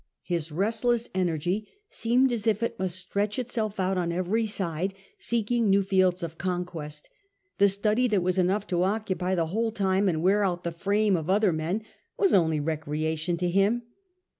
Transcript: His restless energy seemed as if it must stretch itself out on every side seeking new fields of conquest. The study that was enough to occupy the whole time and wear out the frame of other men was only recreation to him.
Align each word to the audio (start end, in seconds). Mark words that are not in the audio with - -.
His 0.23 0.51
restless 0.51 1.09
energy 1.13 1.67
seemed 1.91 2.33
as 2.33 2.47
if 2.47 2.63
it 2.63 2.79
must 2.79 2.95
stretch 2.95 3.37
itself 3.37 3.79
out 3.79 3.99
on 3.99 4.11
every 4.11 4.47
side 4.47 4.95
seeking 5.19 5.69
new 5.69 5.83
fields 5.83 6.23
of 6.23 6.39
conquest. 6.39 7.07
The 7.59 7.69
study 7.69 8.07
that 8.07 8.23
was 8.23 8.39
enough 8.39 8.65
to 8.69 8.81
occupy 8.81 9.35
the 9.35 9.45
whole 9.53 9.69
time 9.71 10.09
and 10.09 10.23
wear 10.23 10.43
out 10.43 10.63
the 10.63 10.71
frame 10.71 11.15
of 11.15 11.29
other 11.29 11.53
men 11.53 11.83
was 12.17 12.33
only 12.33 12.59
recreation 12.59 13.37
to 13.37 13.47
him. 13.51 13.83